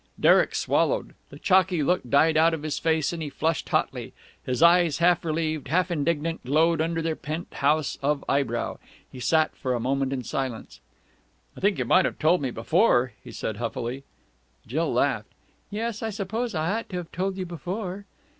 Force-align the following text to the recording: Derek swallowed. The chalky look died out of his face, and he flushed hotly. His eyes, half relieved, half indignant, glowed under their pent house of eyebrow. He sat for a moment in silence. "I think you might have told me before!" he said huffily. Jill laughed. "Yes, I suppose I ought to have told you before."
Derek 0.19 0.55
swallowed. 0.55 1.13
The 1.29 1.37
chalky 1.37 1.83
look 1.83 2.01
died 2.09 2.35
out 2.35 2.55
of 2.55 2.63
his 2.63 2.79
face, 2.79 3.13
and 3.13 3.21
he 3.21 3.29
flushed 3.29 3.69
hotly. 3.69 4.13
His 4.43 4.63
eyes, 4.63 4.97
half 4.97 5.23
relieved, 5.23 5.67
half 5.67 5.91
indignant, 5.91 6.43
glowed 6.43 6.81
under 6.81 7.03
their 7.03 7.15
pent 7.15 7.53
house 7.53 7.99
of 8.01 8.25
eyebrow. 8.27 8.79
He 9.11 9.19
sat 9.19 9.55
for 9.55 9.75
a 9.75 9.79
moment 9.79 10.11
in 10.11 10.23
silence. 10.23 10.79
"I 11.55 11.59
think 11.59 11.77
you 11.77 11.85
might 11.85 12.05
have 12.05 12.17
told 12.17 12.41
me 12.41 12.49
before!" 12.49 13.13
he 13.23 13.31
said 13.31 13.57
huffily. 13.57 14.03
Jill 14.65 14.91
laughed. 14.91 15.29
"Yes, 15.69 16.01
I 16.01 16.09
suppose 16.09 16.55
I 16.55 16.79
ought 16.79 16.89
to 16.89 16.97
have 16.97 17.11
told 17.11 17.37
you 17.37 17.45
before." 17.45 18.05